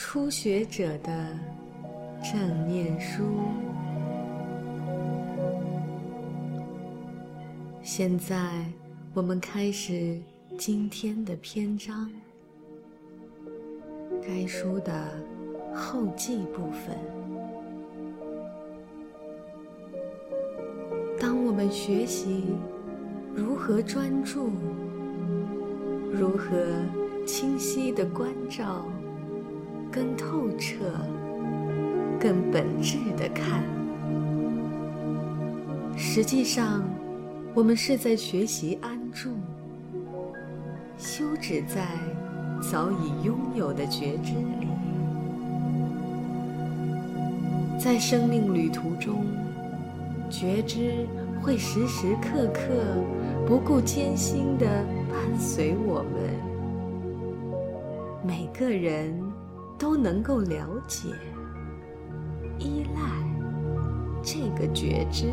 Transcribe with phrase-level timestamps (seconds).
[0.00, 1.36] 初学者的
[2.22, 3.24] 正念书。
[7.82, 8.64] 现在，
[9.12, 10.16] 我们开始
[10.56, 12.08] 今天的篇章。
[14.22, 15.20] 该书的
[15.74, 16.96] 后记部分。
[21.18, 22.44] 当我们学习
[23.34, 24.48] 如何专注，
[26.12, 26.56] 如何
[27.26, 28.86] 清晰的关照。
[29.90, 30.76] 更透彻、
[32.20, 33.62] 更本质的看，
[35.96, 36.84] 实际上，
[37.54, 39.30] 我们是在学习安住，
[40.98, 41.86] 休止在
[42.60, 44.68] 早已拥有的觉知里。
[47.78, 49.24] 在生命旅途中，
[50.28, 51.06] 觉知
[51.40, 52.60] 会时时刻刻、
[53.46, 54.66] 不顾艰辛地
[55.10, 56.12] 伴随我们。
[58.22, 59.27] 每个人。
[59.78, 61.08] 都能够了解、
[62.58, 63.00] 依赖
[64.22, 65.30] 这个觉知，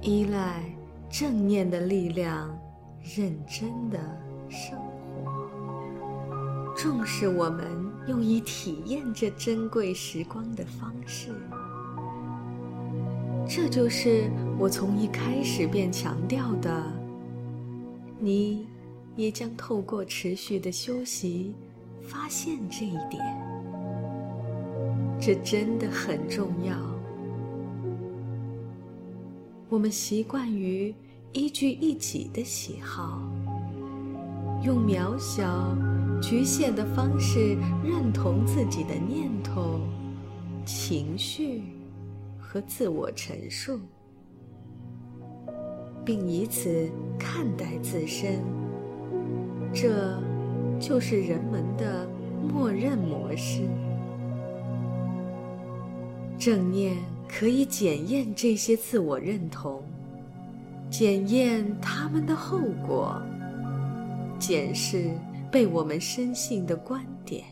[0.00, 0.64] 依赖
[1.08, 2.50] 正念的力量，
[3.16, 3.98] 认真的
[4.48, 7.64] 生活，重视我们
[8.08, 11.28] 用以体验这珍贵时光的方式。
[13.48, 16.84] 这就是我从一开始便强调的，
[18.18, 18.66] 你
[19.14, 21.54] 也将透过持续的休息。
[22.02, 23.22] 发现这一点，
[25.20, 26.74] 这真的很重要。
[29.68, 30.94] 我们习惯于
[31.32, 33.22] 依据一己的喜好，
[34.64, 35.76] 用渺小、
[36.20, 39.80] 局限的方式认同自己的念头、
[40.64, 41.62] 情绪
[42.38, 43.78] 和自我陈述，
[46.04, 48.42] 并以此看待自身。
[49.72, 50.29] 这。
[50.80, 52.08] 就是人们的
[52.42, 53.62] 默认模式。
[56.38, 56.96] 正念
[57.28, 59.82] 可以检验这些自我认同，
[60.88, 63.20] 检验他们的后果，
[64.38, 65.10] 检视
[65.52, 67.44] 被我们深信的观点，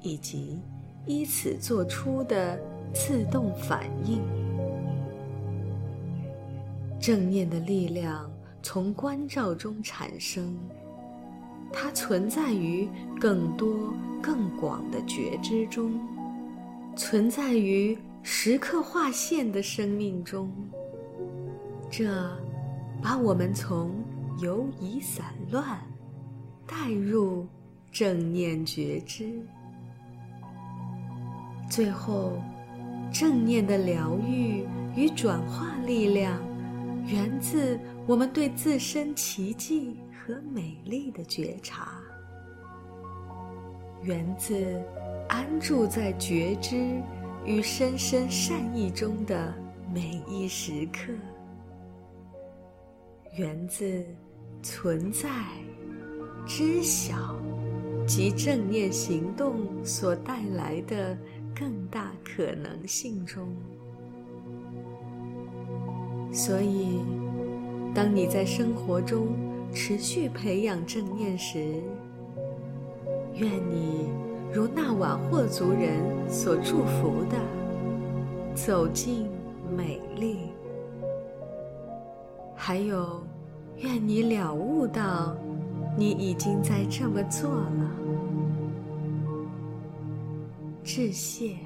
[0.00, 0.60] 以及
[1.06, 2.56] 依此做出的
[2.94, 4.22] 自动反应。
[7.00, 8.30] 正念的力量
[8.62, 10.56] 从关照中产生。
[11.72, 12.88] 它存在于
[13.20, 15.92] 更多、更广的觉知中，
[16.96, 20.50] 存在于时刻划线的生命中。
[21.90, 22.10] 这
[23.02, 23.92] 把我们从
[24.40, 25.78] 游移散乱
[26.66, 27.46] 带入
[27.90, 29.24] 正念觉知，
[31.70, 32.32] 最后，
[33.12, 36.38] 正念的疗愈与转化力量
[37.06, 39.96] 源自我们对自身奇迹。
[40.28, 42.02] 和美丽的觉察，
[44.02, 44.78] 源自
[45.26, 47.00] 安住在觉知
[47.46, 49.54] 与深深善意中的
[49.90, 51.14] 每一时刻，
[53.38, 54.04] 源自
[54.62, 55.30] 存在、
[56.46, 57.34] 知晓
[58.06, 61.16] 及正念行动所带来的
[61.56, 63.48] 更大可能性中。
[66.30, 67.00] 所以，
[67.94, 69.28] 当你在生活中，
[69.72, 71.82] 持续培养正念时，
[73.34, 74.08] 愿你
[74.52, 77.36] 如那瓦霍族人所祝福的，
[78.54, 79.26] 走进
[79.76, 80.38] 美丽。
[82.56, 83.22] 还有，
[83.76, 85.36] 愿你了悟到，
[85.96, 87.90] 你已经在这么做了。
[90.82, 91.56] 致谢。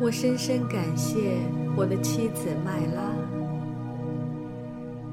[0.00, 1.38] 我深深感谢
[1.76, 3.37] 我的妻子麦拉。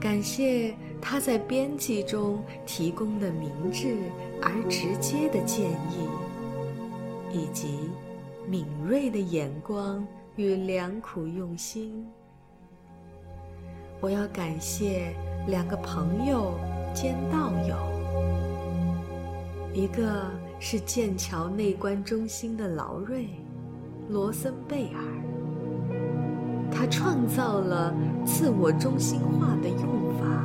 [0.06, 0.72] 感谢
[1.02, 3.98] 他在编辑中提供的明智
[4.40, 6.08] 而直接的建议，
[7.34, 7.90] 以及
[8.48, 10.06] 敏锐的眼光
[10.36, 12.06] 与良苦用心。
[14.00, 15.12] 我要感谢
[15.48, 16.54] 两个朋友
[16.94, 17.76] 兼道友，
[19.74, 20.30] 一个
[20.60, 23.24] 是剑桥内观中心的劳瑞·
[24.10, 25.02] 罗森贝尔。
[26.76, 27.96] 他创造了
[28.26, 29.80] 自我中心化的用
[30.20, 30.44] 法。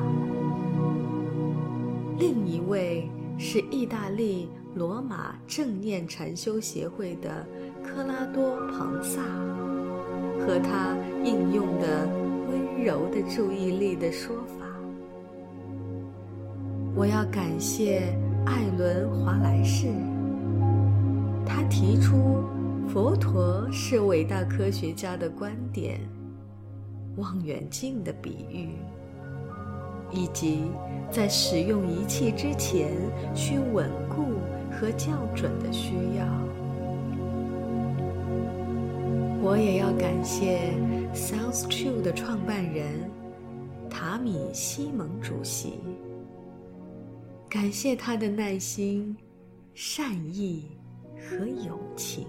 [2.18, 7.44] 另一位是意大利罗马正念禅修协会的
[7.82, 9.20] 科拉多·庞萨
[10.38, 10.94] 和他
[11.24, 12.06] 应用的
[12.48, 14.66] 温柔的注意力的说法。
[16.94, 18.16] 我要感谢
[18.46, 19.88] 艾伦·华莱士，
[21.44, 22.44] 他提出
[22.88, 26.00] 佛陀是伟大科学家的观点，
[27.16, 28.70] 望远镜的比喻。
[30.12, 30.64] 以及
[31.10, 32.96] 在使用仪器之前
[33.32, 34.40] 需稳固
[34.70, 36.26] 和校准的需要。
[39.42, 40.74] 我也要感谢
[41.14, 43.08] Sounds True 的创办人
[43.88, 45.80] 塔米·西蒙主席，
[47.48, 49.16] 感谢他的耐心、
[49.74, 50.66] 善意
[51.16, 52.26] 和友情。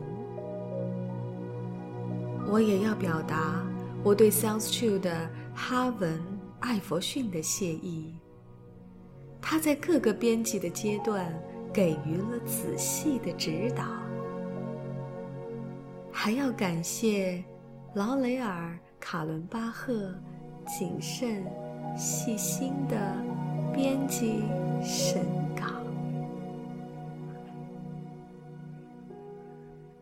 [2.48, 3.66] 我也要表达
[4.04, 6.20] 我对 Sounds True 的哈文。
[6.62, 8.14] 艾佛逊的谢意，
[9.42, 11.34] 他在各个编辑的阶段
[11.74, 13.84] 给予了仔细的指导。
[16.12, 17.44] 还要感谢
[17.96, 18.70] 劳雷尔·
[19.00, 20.14] 卡伦巴赫
[20.68, 21.44] 谨慎、
[21.98, 22.96] 细心的
[23.74, 24.44] 编辑
[24.84, 25.26] 审
[25.56, 25.66] 稿。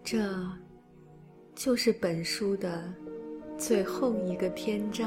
[0.03, 0.29] 这，
[1.55, 2.93] 就是本书的
[3.59, 5.05] 最后一个篇章。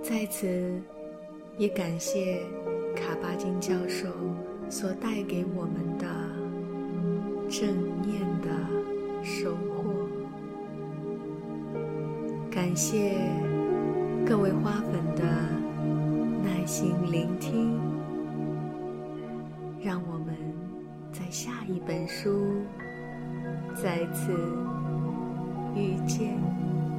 [0.00, 0.80] 在此，
[1.58, 2.40] 也感谢
[2.94, 4.06] 卡巴金教授
[4.70, 6.06] 所带给我们的
[7.50, 7.66] 正
[8.06, 8.48] 念的
[9.24, 9.90] 收获。
[12.52, 13.16] 感谢
[14.24, 15.24] 各位花粉的
[16.44, 17.80] 耐心聆听。
[19.82, 20.36] 让我们
[21.12, 22.62] 在下一本书
[23.74, 24.32] 再次。
[25.74, 26.93] 遇见。